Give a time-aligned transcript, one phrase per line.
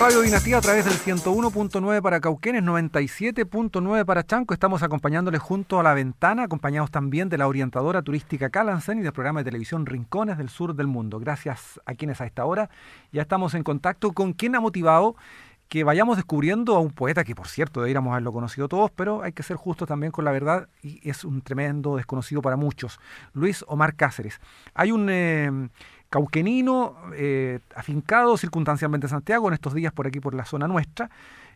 [0.00, 4.54] Radio Dinastía a través del 101.9 para Cauquenes, 97.9 para Chanco.
[4.54, 9.12] Estamos acompañándoles junto a la ventana, acompañados también de la orientadora turística Calansen y del
[9.12, 11.20] programa de televisión Rincones del Sur del Mundo.
[11.20, 12.70] Gracias a quienes a esta hora
[13.12, 15.16] ya estamos en contacto con quien ha motivado
[15.68, 19.32] que vayamos descubriendo a un poeta que, por cierto, deberíamos haberlo conocido todos, pero hay
[19.32, 22.98] que ser justos también con la verdad y es un tremendo desconocido para muchos.
[23.34, 24.40] Luis Omar Cáceres.
[24.72, 25.08] Hay un...
[25.10, 25.68] Eh,
[26.10, 31.08] cauquenino, eh, afincado circunstancialmente en Santiago, en estos días por aquí, por la zona nuestra,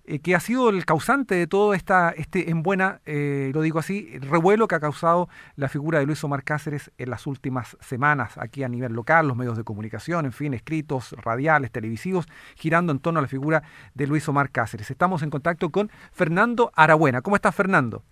[0.06, 3.80] eh, que ha sido el causante de todo esta, este en buena, eh, lo digo
[3.80, 8.38] así, revuelo que ha causado la figura de Luis Omar Cáceres en las últimas semanas,
[8.38, 13.00] aquí a nivel local, los medios de comunicación, en fin, escritos, radiales, televisivos, girando en
[13.00, 13.62] torno a la figura
[13.94, 14.90] de Luis Omar Cáceres.
[14.90, 17.22] Estamos en contacto con Fernando Arabuena.
[17.22, 18.02] ¿Cómo estás, Fernando?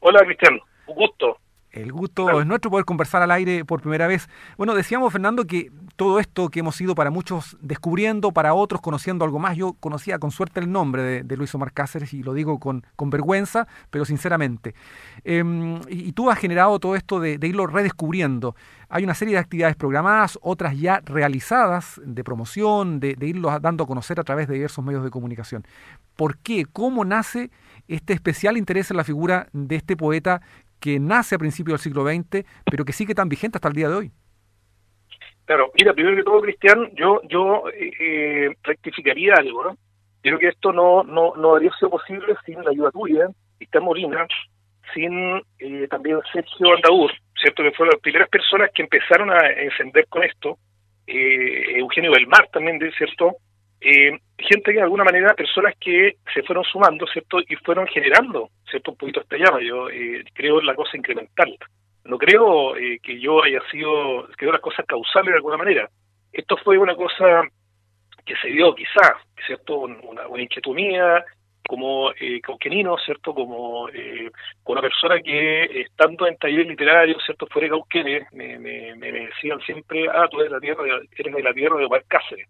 [0.00, 0.58] Hola, Cristian.
[0.86, 1.38] Un gusto.
[1.72, 4.28] El gusto es nuestro poder conversar al aire por primera vez.
[4.56, 9.24] Bueno, decíamos, Fernando, que todo esto que hemos ido para muchos descubriendo, para otros conociendo
[9.24, 12.58] algo más, yo conocía con suerte el nombre de, Luis Omar Cáceres y lo digo
[12.58, 14.74] con, con vergüenza, pero sinceramente.
[15.22, 18.56] Em, y, tú has generado todo esto de, irlo redescubriendo.
[18.88, 23.84] Hay una serie de actividades programadas, otras ya realizadas de promoción, de, de irlo dando
[23.84, 25.64] a conocer a través de diversos medios de comunicación.
[26.16, 26.66] ¿Por qué?
[26.66, 27.50] ¿Cómo nace
[27.86, 30.42] este especial interés en la figura de este poeta
[30.80, 33.88] que nace a principios del siglo XX, pero que sigue tan vigente hasta el día
[33.88, 34.10] de hoy.
[35.44, 39.70] Claro, mira, primero que todo, Cristian, yo yo eh, eh, rectificaría algo.
[40.22, 43.28] Yo creo que esto no, no, no habría sido posible sin la ayuda tuya,
[43.58, 44.26] Cristian Molina,
[44.94, 47.62] sin eh, también Sergio Andaur, ¿cierto?
[47.62, 50.58] Que fueron las primeras personas que empezaron a encender con esto,
[51.06, 53.36] eh, Eugenio Belmar también, ¿cierto?
[53.80, 57.40] Eh, gente que de alguna manera, personas que se fueron sumando, ¿cierto?
[57.40, 58.92] Y fueron generando, ¿cierto?
[58.92, 59.60] Un poquito esta llama.
[59.62, 61.56] Yo eh, creo en la cosa incremental.
[62.04, 65.88] No creo eh, que yo haya sido, creo las cosas causales de alguna manera.
[66.32, 67.42] Esto fue una cosa
[68.24, 69.78] que se dio quizá, ¿cierto?
[69.78, 71.24] Una, una inquietud mía,
[71.66, 73.34] como eh, cauquenino, ¿cierto?
[73.34, 74.30] Como eh,
[74.64, 77.46] una persona que estando en talleres literarios, ¿cierto?
[77.46, 80.82] Fuera de Cauquenes, me, me, me, decían siempre, ah, tú eres, la tierra
[81.16, 82.48] eres de la tierra de Omar Cáceres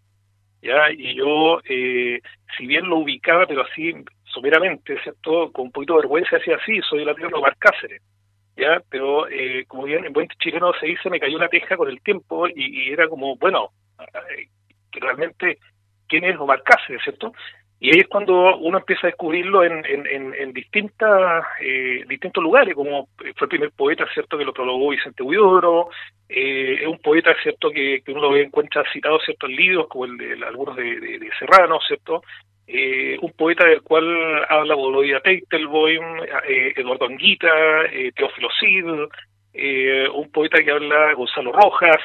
[0.62, 2.20] ya y yo eh,
[2.56, 3.94] si bien lo ubicaba pero así
[4.24, 8.02] someramente cierto con un poquito de vergüenza decía así soy la tierra de Omar Cáceres
[8.56, 11.88] ya pero eh, como bien en buen chileno se dice me cayó una teja con
[11.88, 14.48] el tiempo y, era como bueno eh,
[14.92, 15.58] realmente
[16.08, 17.32] quién es Omar Cáceres cierto
[17.82, 22.74] y ahí es cuando uno empieza a descubrirlo en, en, en, distintas, eh, distintos lugares,
[22.74, 25.88] como fue el primer poeta, ¿cierto?, que lo prologó Vicente Huidoro,
[26.28, 30.18] eh, es un poeta, ¿cierto?, que, que uno encuentra citado, ¿cierto?, en libros, como el
[30.18, 32.22] de, algunos de, de, Serrano, ¿cierto?,
[32.66, 36.02] eh, un poeta del cual habla Bolodia Teitelboim,
[36.46, 38.84] eh, Eduardo Anguita, eh, Teófilo Cid,
[40.14, 41.98] un poeta que habla Gonzalo Rojas,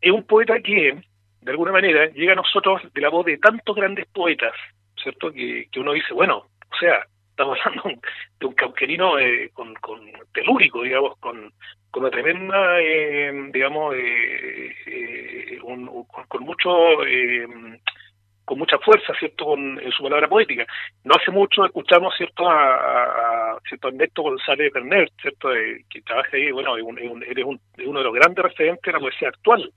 [0.00, 0.98] es un poeta que,
[1.42, 4.54] de alguna manera, llega a nosotros de la voz de tantos grandes poetas,
[5.02, 5.32] ¿cierto?
[5.32, 7.04] Que, que uno dice, bueno, o sea,
[7.36, 8.00] estamos hablando
[8.40, 10.00] de un cauquerino eh, con, con
[10.32, 11.52] telúrico, digamos, con,
[11.90, 15.86] con una tremenda, eh, digamos, eh, eh un,
[16.28, 17.46] con, mucho, eh,
[18.44, 20.64] con mucha fuerza, ¿cierto?, con, en su palabra poética.
[21.04, 23.88] No hace mucho escuchamos, ¿cierto?, a, a ¿cierto?
[23.88, 25.50] Ernesto González Berner, ¿cierto?,
[25.90, 29.72] que trabaja ahí, bueno, es un, uno de los grandes referentes de la poesía actual,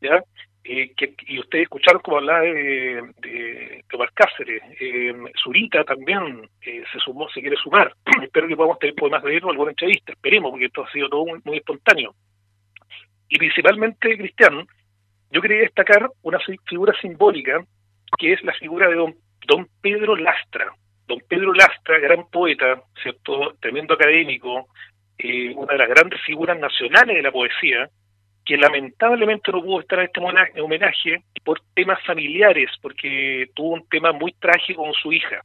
[0.00, 0.22] ¿ya?,
[0.68, 6.82] eh, que, y ustedes escucharon como hablaba de, de, de Cáceres, eh, Zurita también eh,
[6.92, 7.94] se sumó, se quiere sumar.
[8.22, 11.24] Espero que podamos tener más de irnos alguna entrevista, esperemos, porque esto ha sido todo
[11.44, 12.14] muy, espontáneo.
[13.28, 14.66] Y principalmente, Cristian,
[15.30, 16.38] yo quería destacar una
[16.68, 17.64] figura simbólica,
[18.18, 19.14] que es la figura de don,
[19.46, 20.72] don Pedro Lastra.
[21.06, 24.66] Don Pedro Lastra, gran poeta, cierto, tremendo académico,
[25.18, 27.88] eh, una de las grandes figuras nacionales de la poesía,
[28.46, 34.12] que lamentablemente no pudo estar en este homenaje por temas familiares, porque tuvo un tema
[34.12, 35.40] muy trágico con su hija.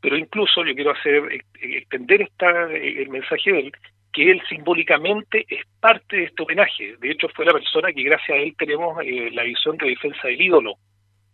[0.00, 3.72] Pero incluso yo quiero hacer eh, extender esta, eh, el mensaje de él,
[4.12, 6.96] que él simbólicamente es parte de este homenaje.
[6.98, 10.26] De hecho, fue la persona que gracias a él tenemos eh, la edición de Defensa
[10.26, 10.74] del Ídolo,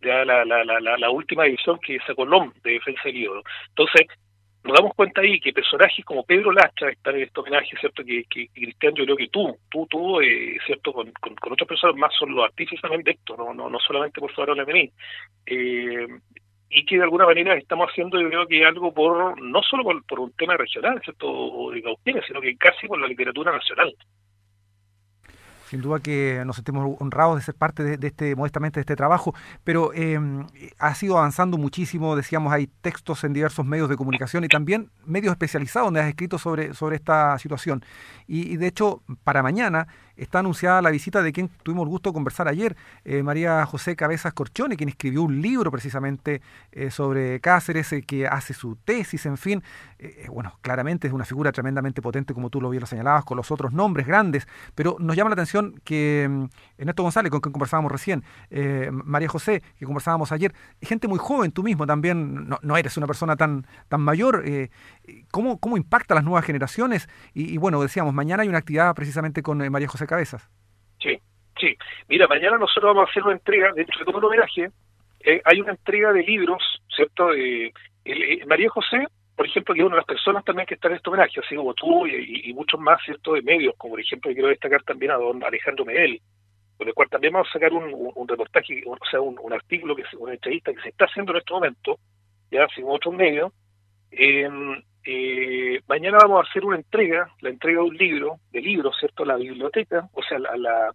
[0.03, 3.43] ya la, la, la, la, última edición que sacó LOM de Defensa del Ídolo.
[3.69, 4.07] Entonces,
[4.63, 8.03] nos damos cuenta ahí que personajes como Pedro Lastra están en este homenaje, ¿cierto?
[8.03, 10.93] Que, que, Cristian, yo creo que tú, tú, tú, eh, ¿cierto?
[10.93, 14.21] Con, con, otras personas más son los artífices también de esto, no, no, no solamente
[14.21, 14.91] por favor de mí.
[15.45, 16.07] Eh,
[16.69, 20.03] y que de alguna manera estamos haciendo, yo creo que algo por, no solo por,
[20.05, 21.27] por un tema regional, ¿cierto?
[21.27, 23.93] O de Cauquenes, sino que casi por la literatura nacional.
[25.71, 29.33] Sin duda que nos sentimos honrados de ser parte de, este, modestamente, de este trabajo,
[29.63, 30.19] pero eh,
[30.77, 35.31] ha sido avanzando muchísimo, decíamos, hay textos en diversos medios de comunicación y también medios
[35.31, 37.85] especializados donde has escrito sobre, sobre esta situación.
[38.27, 42.13] Y, de hecho, para mañana está anunciada la visita de quien tuvimos el gusto de
[42.13, 42.75] conversar ayer,
[43.05, 46.41] eh, María José Cabezas Corchone, quien escribió un libro precisamente
[46.71, 49.63] eh, sobre Cáceres, eh, que hace su tesis, en fin.
[50.29, 53.51] bueno, claramente es una figura tremendamente potente, como tú lo bien lo señalabas, con los
[53.51, 56.45] otros nombres grandes, pero nos llama la atención que mm,
[56.79, 58.23] Ernesto González, con quien conversábamos recién,
[58.91, 63.35] María José, que conversábamos ayer, gente muy joven, tú mismo también, no, eres una persona
[63.35, 64.43] tan, tan mayor,
[65.29, 67.07] ¿cómo, ¿cómo impacta a las nuevas generaciones?
[67.33, 70.49] Y, y bueno, decíamos, mañana hay una actividad precisamente con María José Cabezas.
[70.99, 71.19] Sí,
[71.59, 71.75] sí.
[72.07, 74.69] Mira, mañana nosotros vamos a hacer una entrega, dentro de todo el homenaje,
[75.23, 76.63] eh, hay una entrega de libros,
[76.95, 77.33] ¿cierto?
[77.33, 77.71] Eh,
[78.47, 81.09] María José, por ejemplo, que es una de las personas también que está en este
[81.09, 83.33] homenaje, así como tú y, muchos más, ¿cierto?
[83.33, 86.21] De medios, como por ejemplo, quiero destacar también a don Alejandro Medel,
[86.77, 90.33] con el cual también vamos a sacar un, reportaje, o sea, un, artículo, que una
[90.33, 91.99] entrevista que se está haciendo en este momento,
[92.51, 93.51] ya, sin otros medios.
[94.11, 94.49] Eh,
[95.05, 99.23] eh, mañana vamos a hacer una entrega, la entrega de un libro, de libros, ¿cierto?
[99.23, 100.93] A la biblioteca, o sea, a la,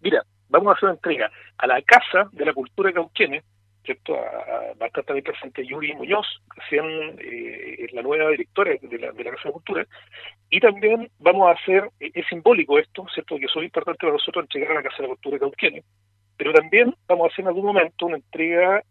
[0.00, 3.42] Mira, vamos a hacer una entrega a la Casa de la Cultura de
[3.84, 4.14] ¿cierto?
[4.14, 6.86] A, va a estar también presente Yuri Muñoz, que sean
[7.18, 9.86] eh, la nueva directora de la, de la Casa de la Cultura,
[10.50, 13.36] y también vamos a hacer, eh, es simbólico esto, ¿cierto?
[13.36, 15.84] Que es muy importante para nosotros entregar a la Casa de la Cultura de
[16.36, 18.82] pero también vamos a hacer en algún momento una entrega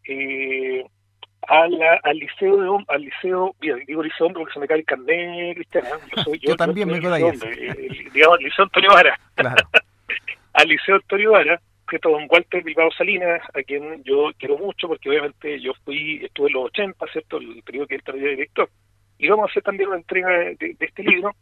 [1.49, 5.55] eh, al liceo de al liceo, digo liceo hombre porque se me cae el carnet,
[5.55, 5.89] Cristiana.
[6.15, 7.31] Yo, soy, yo, también vengo de ahí.
[8.13, 9.19] digamos, el liceo Antonio Vara.
[9.35, 9.67] Claro.
[10.53, 15.09] al liceo Antonio Vara, que don Walter Bilbao Salinas, a quien yo quiero mucho porque
[15.09, 17.37] obviamente yo fui, estuve en los 80, ¿cierto?
[17.37, 18.69] El periodo que él también director.
[19.17, 21.35] Y vamos a hacer también una entrega de, este libro.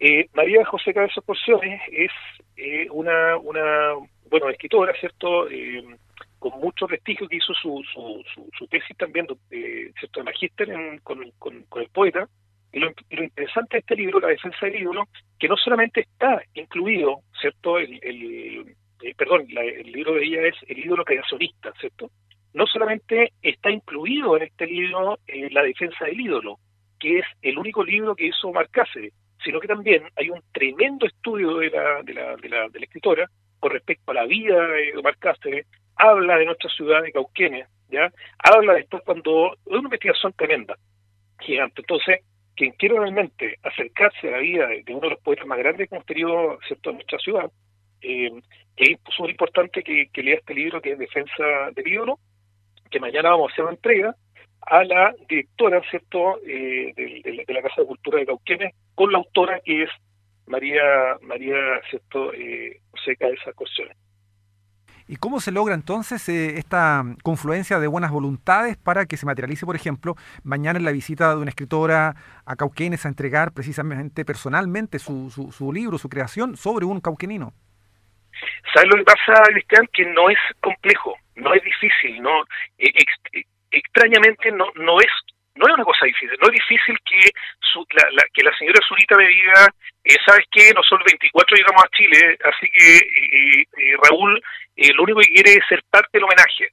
[0.00, 2.10] Eh, María José Cabezas Porciones es
[2.56, 3.94] eh, una, una,
[4.28, 5.48] bueno, escritora, ¿cierto?
[6.44, 8.22] Eh, con mucho prestigio que hizo su, su,
[8.56, 10.20] su, tesis también de, ¿cierto?
[10.20, 10.68] de magíster
[11.02, 12.28] con, con, el poeta.
[12.72, 15.04] Y lo, interesante de este libro, La defensa del ídolo,
[15.38, 17.78] que no solamente está incluido, ¿cierto?
[17.78, 22.10] El, el eh, perdón, el libro de ella es El ídolo creacionista, ¿cierto?
[22.52, 26.58] No solamente está incluido en este libro eh, La defensa del ídolo,
[26.98, 29.12] que es el único libro que hizo Marc Cáceres,
[29.44, 32.84] sino que también hay un tremendo estudio de la, de la, de la, de la
[32.84, 33.30] escritora
[33.60, 38.12] con respecto a la vida de Omar Cáceres, habla de nuestra ciudad de Cauquenes, ¿ya?
[38.38, 39.52] Habla después cuando...
[39.52, 40.76] Es una investigación tremenda,
[41.40, 41.80] gigante.
[41.82, 42.20] Entonces,
[42.56, 45.94] quien quiere realmente acercarse a la vida de, uno de los poetas más grandes que
[45.94, 47.50] hemos tenido, en nuestra ciudad,
[48.02, 48.30] eh,
[48.76, 52.18] es muy importante que, lea este libro que es Defensa del ídolo,
[52.90, 54.14] que mañana vamos a hacer una entrega
[54.62, 59.60] a la directora, ¿cierto?, eh, de, la Casa de Cultura de Cauquenes, con la autora
[59.60, 59.90] que es
[60.46, 61.56] María, María,
[61.90, 63.96] ¿cierto?, eh, Seca de esas cuestiones.
[65.06, 69.66] ¿Y cómo se logra entonces eh, esta confluencia de buenas voluntades para que se materialice,
[69.66, 72.14] por ejemplo, mañana en la visita de una escritora
[72.46, 77.52] a Cauquenes a entregar precisamente personalmente su, su, libro, su creación sobre un cauquenino?
[78.72, 79.86] ¿Sabes lo que pasa, Cristian?
[79.92, 82.42] Que no es complejo, no es difícil, no
[82.78, 82.90] e,
[83.70, 85.10] extrañamente no, no es
[85.56, 87.30] no es una cosa difícil, no es difícil que
[87.60, 89.68] su, la, que la señora Zurita me diga,
[90.04, 90.72] eh, ¿sabes qué?
[90.74, 94.42] Nosotros 24 llegamos a Chile, así que eh, eh, Raúl
[94.76, 96.68] eh, lo único que quiere es ser parte del homenaje.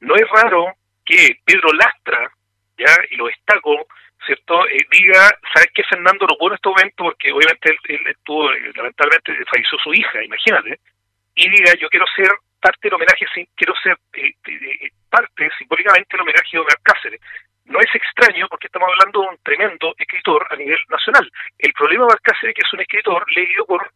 [0.00, 0.74] No es raro
[1.04, 2.30] que Pedro Lastra,
[2.76, 3.86] ya, y lo destaco,
[4.26, 4.66] ¿cierto?
[4.68, 7.04] Eh, diga, ¿sabes qué Fernando no pudo en este momento?
[7.04, 10.78] Porque obviamente él, estuvo, eh, lamentablemente falleció su hija, imagínate,
[11.34, 12.30] y diga, yo quiero ser
[12.60, 13.96] parte del homenaje, quiero ser
[15.08, 17.20] parte simbólicamente del homenaje de Omar Cáceres.
[17.66, 21.30] No es extraño porque estamos hablando de un tremendo escritor a nivel nacional.
[21.58, 23.90] El problema de es que es un escritor leído por,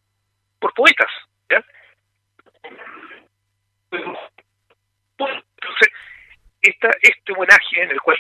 [0.58, 1.10] por poetas,
[1.48, 1.64] ¿ya?
[3.92, 5.88] Entonces,
[6.62, 8.18] esta, este homenaje en el cual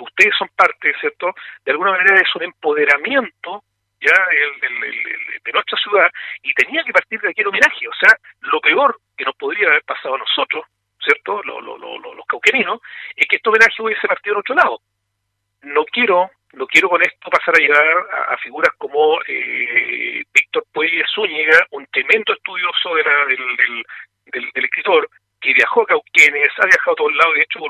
[0.00, 1.34] ustedes son parte, ¿cierto?
[1.64, 3.64] De alguna manera es un empoderamiento
[4.00, 4.14] ya
[5.44, 6.10] de nuestra ciudad
[6.42, 7.88] y tenía que partir de aquí el homenaje.
[7.88, 10.64] O sea, lo peor que nos podría haber pasado a nosotros,
[11.00, 11.42] ¿cierto?
[11.42, 12.80] los cauquerinos,
[13.16, 14.80] es que este homenaje hubiese partido en otro lado.
[15.64, 17.84] No quiero no quiero con esto pasar a llegar
[18.28, 25.08] a, figuras como eh, Víctor Puelles Zúñiga, un tremendo estudioso de la, del, del, escritor,
[25.40, 27.68] que viajó a Cauquenes, ha viajado a todos lados, de hecho, lo,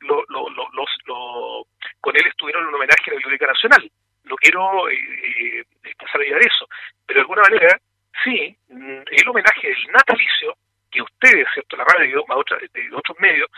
[0.00, 1.66] lo, lo, lo,
[2.00, 3.90] con él estuvieron en un homenaje a la Biblioteca Nacional.
[4.24, 6.68] No quiero eh, eh pasar a de eso,
[7.06, 7.78] pero de alguna manera,
[8.24, 10.56] sí, mm, el homenaje del natalicio,
[10.90, 12.24] que ustedes, ¿cierto?, la radio,
[12.72, 13.48] de otros medios,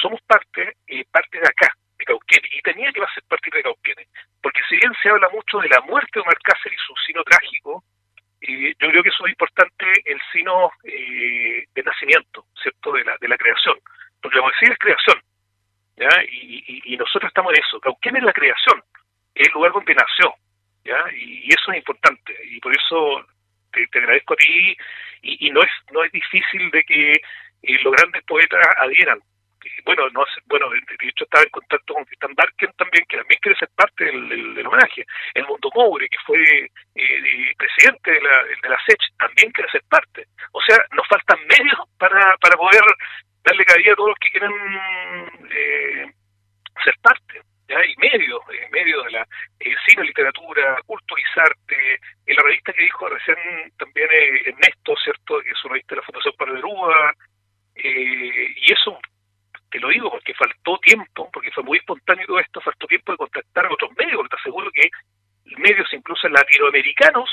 [0.00, 4.08] somos parte, eh, parte de acá, de Cauquenes, y tenía que parte de Cauquenes,
[4.42, 7.22] porque si bien se habla mucho de la muerte de Omar Cáceres y su sino
[7.24, 7.84] trágico,
[8.42, 12.92] yo creo que eso es importante el sino eh, de nacimiento, ¿cierto?
[12.92, 13.78] De la, de la creación.
[14.20, 15.22] Porque la poesía es creación,
[15.96, 16.08] ¿ya?
[16.30, 17.80] Y, nosotros estamos en eso.
[18.00, 18.82] ¿Quién es la creación?
[19.34, 20.34] Es el lugar donde nació,
[20.84, 21.04] ¿ya?
[21.14, 22.36] Y, eso es importante.
[22.44, 23.24] Y por eso
[23.72, 24.76] te, agradezco a ti
[25.22, 29.20] y, no es no es difícil de que eh, los grandes poetas adhieran.
[29.84, 33.58] Bueno, no bueno, de, hecho estaba en contacto con Cristian Barken también, que también quiere
[33.58, 35.04] ser parte del, homenaje.
[35.34, 36.38] El Mundo Moure, que fue
[36.94, 40.26] eh, presidente de la, de la SECH, también quiere ser parte.
[40.52, 42.82] O sea, nos faltan medios para, para poder
[43.44, 44.52] darle cabida a todos los que quieren
[45.50, 46.12] eh,
[46.84, 47.40] ser parte.
[47.68, 47.84] ¿ya?
[47.84, 49.26] y medio, en medio de la
[49.60, 53.36] eh, cine, literatura, culturizarte, en la revista que dijo recién
[53.78, 54.81] también eh, Ernesto,
[67.02, 67.31] mexicanos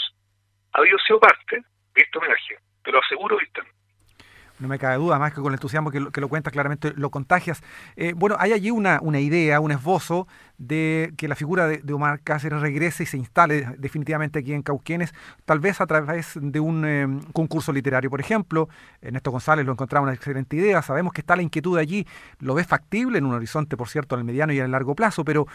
[4.79, 7.62] me cabe duda, más que con el entusiasmo que lo, que cuentas claramente, lo contagias.
[7.95, 12.21] Eh, bueno, hay allí una, una idea, un esbozo de que la figura de, Omar
[12.21, 15.13] Cáceres regrese y se instale definitivamente aquí en Cauquenes,
[15.45, 18.69] tal vez a través de un eh, concurso literario, por ejemplo.
[19.01, 20.81] Ernesto González lo encontraba una excelente idea.
[20.81, 22.05] Sabemos que está la inquietud allí,
[22.39, 24.95] lo ves factible en un horizonte, por cierto, en el mediano y en el largo
[24.95, 25.48] plazo, pero,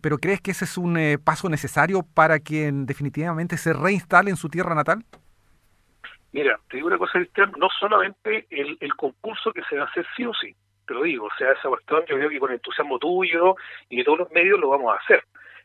[0.00, 4.36] pero ¿crees que ese es un eh, paso necesario para que definitivamente se reinstale en
[4.36, 5.04] su tierra natal?
[6.32, 9.86] Mira, te digo una cosa, Cristian, no solamente el, el concurso que se va a
[9.86, 10.54] hacer sí o sí,
[10.86, 13.54] te lo digo, o sea, esa cuestión yo creo que con entusiasmo tuyo
[13.88, 15.22] y de todos los medios lo vamos a hacer.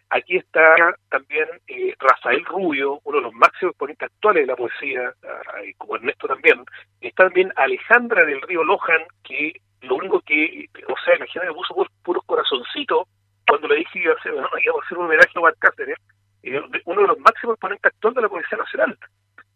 [0.10, 5.14] Aquí está también eh, Rafael Rubio, uno de los máximos exponentes actuales de la poesía,
[5.24, 6.64] ah, como Ernesto también.
[7.02, 12.24] Está también Alejandra del Río Lojan, que lo único que, o sea, imagínate, me puso
[12.26, 13.08] corazoncitos
[13.48, 15.54] cuando le dije que iba a hacer, no, iba a hacer un homenaje a Juan
[15.60, 15.98] Cáceres,
[16.44, 18.98] eh, uno de los máximos exponentes actuales de la poesía nacional.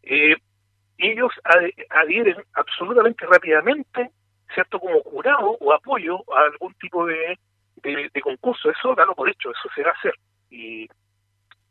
[0.04, 0.36] Eh,
[0.98, 1.32] ellos
[1.90, 4.12] adhieren absolutamente rápidamente,
[4.54, 7.38] ¿cierto?, como jurado o apoyo a algún tipo de,
[8.22, 8.70] concurso.
[8.70, 10.14] Eso dalo por hecho, eso se va a hacer.
[10.50, 10.88] Y,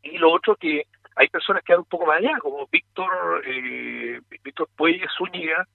[0.03, 0.85] y lo otro que
[1.15, 5.65] hay personas que van un poco más allá, como Víctor eh, Víctor Puelles Zúñiga,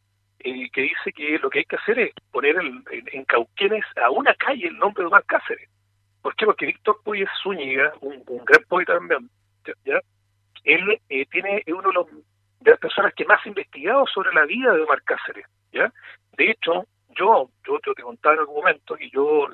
[0.41, 4.35] eh, que dice que lo que hay que hacer es poner en, Cauquenes a una
[4.35, 5.69] calle el nombre de Omar Cáceres.
[6.23, 6.47] ¿Por qué?
[6.47, 9.31] Porque Víctor Puelles Zúñiga, un, gran poeta también,
[10.65, 12.07] él eh, tiene uno de los
[12.61, 15.47] de las personas que más ha investigado sobre la vida de Omar Cáceres.
[15.77, 15.93] ¿Ya?
[16.37, 16.85] De hecho,
[17.19, 19.49] yo, yo, te contaba en algún momento que yo,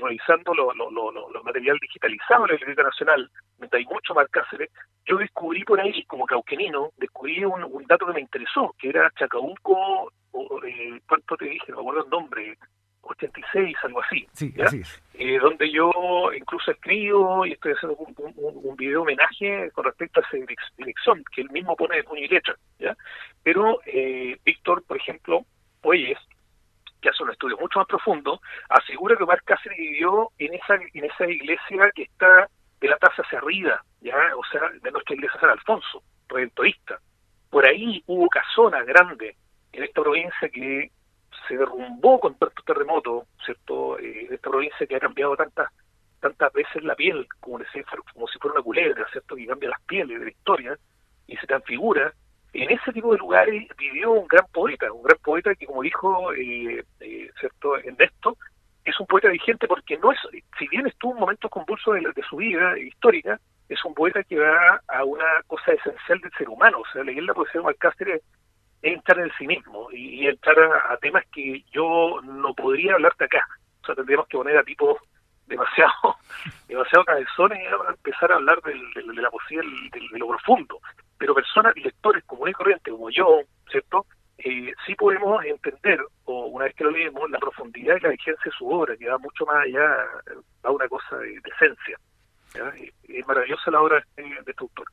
[0.00, 4.28] revisando los lo, lo, lo, material digitalizado de la Biblioteca Nacional, donde hay mucho Omar
[4.30, 4.70] Cáceres,
[5.06, 9.12] yo descubrí por ahí, como cauquenino, descubrí un, un dato que me interesó, que era
[9.16, 11.70] Chacabuco, o, eh, ¿cuánto te dije?
[11.70, 12.58] No me acuerdo el nombre,
[13.02, 14.26] 86, algo así.
[14.32, 15.02] Sí, así es.
[15.14, 15.92] Eh, donde yo
[16.36, 20.44] incluso escribo y estoy haciendo un, un, video homenaje con respecto a esa
[20.76, 22.56] dirección que él mismo pone de puño y letra.
[22.78, 22.96] ¿ya?
[23.42, 25.44] Pero eh, Víctor, por ejemplo,
[25.84, 26.18] Puelles,
[27.02, 31.04] que hace un estudio mucho más profundo, asegura que Omar Cáceres vivió en esa, en
[31.04, 32.48] esa iglesia que está
[32.80, 34.16] de la plaza hacia arriba, ¿ya?
[34.34, 36.98] o sea, de nuestra iglesia San Alfonso, redentorista.
[37.50, 39.36] Por ahí hubo casona grande
[39.72, 40.90] en esta provincia que
[41.46, 43.98] se derrumbó con tanto terremoto, ¿cierto?
[43.98, 45.68] Eh, esta provincia que ha cambiado tantas
[46.20, 47.58] tantas veces la piel, como,
[48.14, 49.36] como si fuera una culebra, ¿cierto?
[49.36, 50.78] Que cambia las pieles de la historia
[51.26, 52.14] y se transfigura.
[52.54, 56.32] En ese tipo de lugares vivió un gran poeta, un gran poeta que, como dijo,
[56.32, 57.76] eh, eh, ¿cierto?
[57.76, 58.36] Ernesto,
[58.84, 60.18] es un poeta vigente porque no es,
[60.58, 64.38] si bien estuvo en momentos convulsos de, de su vida histórica, es un poeta que
[64.38, 66.78] va a una cosa esencial del ser humano.
[66.78, 68.22] O sea, leer la poesía de Marcáceres
[68.82, 73.46] entrar en el cinismo y, entrar a, temas que yo no podría hablarte acá.
[73.82, 74.98] O sea, tendríamos que poner a tipos
[75.46, 76.16] demasiado
[76.68, 80.78] demasiado cabezones para empezar a hablar del, de la poesía de lo profundo.
[81.18, 84.06] Pero personas, lectores comunes y corrientes como yo, ¿cierto?
[84.38, 88.42] Eh, sí podemos entender, o una vez que lo leemos, la profundidad y la vigencia
[88.44, 90.06] de su obra, que va mucho más allá,
[90.64, 91.98] a una cosa de, esencia.
[93.08, 94.86] Es maravillosa la obra de, de este autor.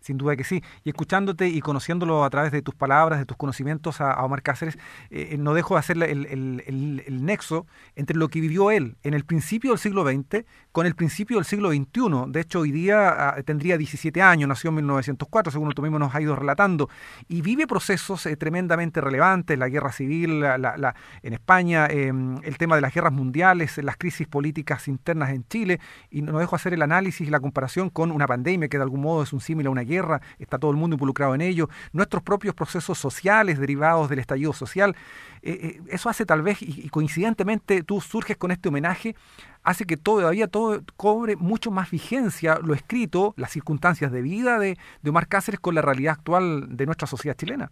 [0.00, 0.62] Sin duda que sí.
[0.84, 4.78] Y escuchándote y conociéndolo a través de tus palabras, de tus conocimientos a, Omar Cáceres,
[5.10, 9.14] eh, no dejo de hacer el, el, el, nexo entre lo que vivió él en
[9.14, 12.30] el principio del siglo XX con el principio del siglo XXI.
[12.30, 16.14] De hecho, hoy día ah, tendría 17 años, nació en 1904, según tú mismo nos
[16.14, 16.88] has ido relatando,
[17.28, 22.76] y vive procesos eh, tremendamente relevantes, la guerra civil la, en España, em, el tema
[22.76, 26.82] de las guerras mundiales, las crisis políticas internas en Chile, y no dejo hacer el
[26.82, 29.70] análisis y la comparación con una pandemia que de algún modo es un símil a
[29.70, 34.20] una guerra, está todo el mundo involucrado en ello, nuestros propios procesos sociales derivados del
[34.20, 34.94] estallido social.
[35.42, 39.14] Eh, eh, eso hace tal vez, y, coincidentemente tú surges con este homenaje,
[39.62, 44.76] hace que todavía todo cobre mucho más vigencia lo escrito, las circunstancias de vida de,
[45.06, 47.70] Omar Cáceres con la realidad actual de nuestra sociedad chilena.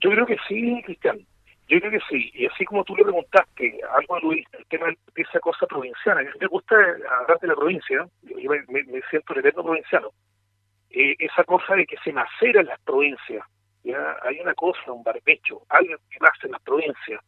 [0.00, 1.18] Yo creo que sí, Cristian.
[1.68, 4.96] Yo creo que sí, y así como tú le preguntaste, algo Luis, el tema de
[5.16, 6.76] esa cosa provinciana, que me gusta
[7.20, 10.10] hablar de la provincia, yo me, me, siento el eterno provinciano,
[10.98, 13.44] eh, esa cosa de que se macera en las provincias,
[13.84, 14.16] ¿ya?
[14.22, 17.20] Hay una cosa, un barbecho, algo que nace en las provincias,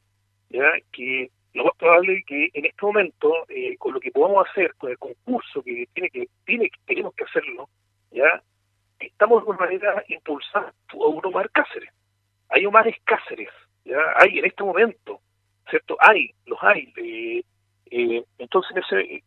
[0.48, 0.72] ¿ya?
[0.90, 4.75] Que lo más probable es que en este momento, eh, con lo que podamos hacer,
[4.78, 7.68] con el concurso que tiene que, tiene tenemos que hacerlo,
[8.10, 8.42] ya
[9.00, 11.90] estamos de alguna manera impulsando a un Omar Cáceres.
[12.48, 13.50] Hay Omares Cáceres,
[13.84, 15.20] ya hay en este momento,
[15.68, 15.98] ¿cierto?
[16.00, 16.90] Hay, los hay.
[16.96, 17.42] Eh,
[17.90, 18.75] eh, entonces,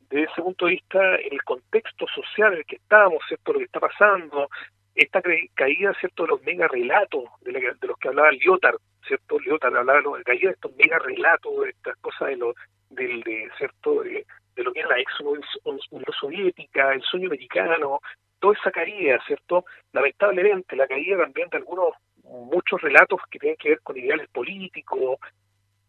[0.10, 2.08] desde ese punto de vista, el contexto
[2.38, 3.54] en el que estamos, ¿cierto?
[3.54, 4.50] Lo que está pasando,
[4.96, 5.22] esta
[5.56, 6.24] caída, ¿cierto?
[6.24, 9.40] De los mega relatos de, los que hablaba Lyotard, ¿cierto?
[9.40, 12.54] Lyotard hablaba de la caída de estos mega relatos, de estas cosas de lo,
[12.90, 14.02] del, de, ¿cierto?
[14.04, 18.00] De, lo que es la ex Unión Soviética, el sueño americano,
[18.40, 19.66] toda esa caída, ¿cierto?
[19.94, 25.18] Lamentablemente, la caída también de algunos, muchos relatos que tienen que ver con ideales políticos,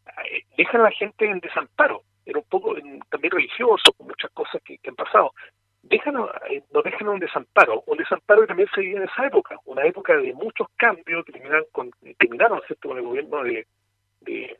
[0.07, 2.75] eh, dejan a la gente en desamparo, era un poco
[3.11, 5.33] también religioso, con muchas cosas que, han pasado.
[5.83, 9.59] Déjanos, eh, nos dejan un desamparo, un desamparo que también se vive en esa época,
[9.65, 12.89] una época de muchos cambios que terminaron con, terminaron ¿cierto?
[12.89, 13.67] con el gobierno de,
[14.21, 14.59] de,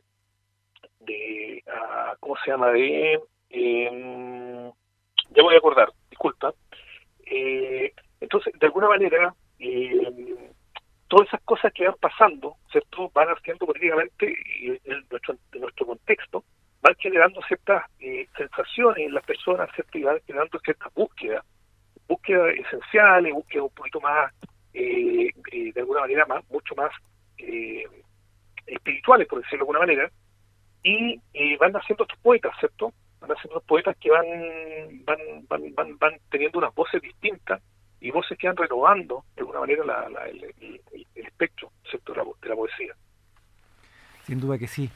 [0.99, 2.71] de ah, ¿cómo se llama?
[2.71, 3.21] de
[3.53, 4.71] eh,
[5.29, 6.53] ya voy a acordar, disculpa.
[7.25, 10.51] Eh, entonces, de alguna manera, eh,
[11.07, 13.11] todas esas cosas que van pasando, ¿cierto?
[13.13, 14.35] Van haciendo políticamente
[14.83, 16.43] en nuestro, en nuestro contexto,
[16.83, 19.97] van generando ciertas eh, sensaciones en las personas, ¿cierto?
[19.97, 21.43] Y van generando ciertas búsquedas,
[22.09, 24.33] búsquedas esenciales, búsquedas un poquito más,
[24.73, 26.91] eh, eh, de alguna manera, más mucho más
[28.65, 30.11] espirituales, por decirlo de alguna manera,
[30.83, 31.19] y
[31.57, 32.93] van naciendo estos poetas, ¿cierto?
[33.21, 34.25] Van naciendo estos poetas que van,
[35.05, 37.61] van, van, van, van teniendo unas voces distintas
[38.01, 40.53] y voces que van renovando, de alguna manera, la, el,
[41.15, 42.13] espectro, ¿cierto?
[42.41, 42.93] de la poesía.
[44.23, 44.89] Sin duda que sí.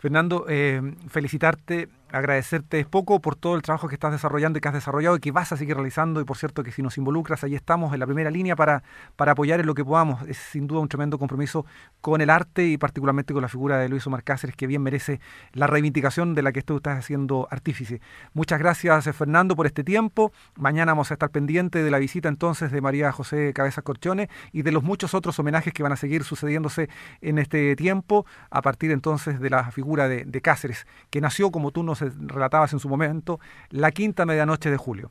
[0.00, 4.74] Fernando, eh, felicitarte agradecerte poco por todo el trabajo que estás desarrollando y que has
[4.74, 6.20] desarrollado y que vas a seguir realizando.
[6.20, 8.82] Y por cierto que si nos involucras, ahí estamos en la primera línea para,
[9.16, 10.26] para apoyar en lo que podamos.
[10.28, 11.64] Es sin duda un tremendo compromiso
[12.00, 15.20] con el arte y particularmente con la figura de Luis Omar Cáceres, que bien merece
[15.52, 18.00] la reivindicación de la que tú estás haciendo artífice.
[18.32, 20.32] Muchas gracias, Fernando, por este tiempo.
[20.56, 24.62] Mañana vamos a estar pendientes de la visita entonces de María José Cabezas Corchones y
[24.62, 26.88] de los muchos otros homenajes que van a seguir sucediéndose
[27.20, 31.70] en este tiempo a partir entonces de la figura de, de Cáceres, que nació, como
[31.70, 35.10] tú nos relatabas en su momento, la quinta medianoche de julio.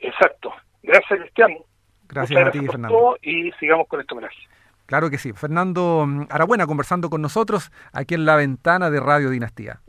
[0.00, 0.52] Exacto.
[0.82, 1.58] Gracias, Cristian.
[2.08, 3.18] Gracias, a ti, Fernando.
[3.22, 4.38] Y sigamos con este homenaje.
[4.86, 5.34] Claro que sí.
[5.34, 9.76] Fernando Arabuena conversando con nosotros aquí en la ventana de Radio Dinastía.